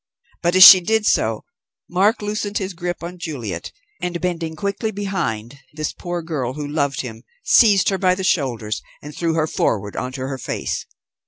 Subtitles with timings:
[0.41, 1.43] But, as she did so,
[1.87, 7.01] Mark loosened his grip on Juliet, and bending quickly behind this poor girl who loved
[7.01, 10.87] him seized her by the shoulders and threw her forward on to her face.